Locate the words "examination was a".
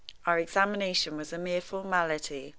0.39-1.37